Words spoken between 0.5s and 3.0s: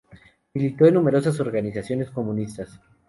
Militó en numerosas organizaciones comunistas.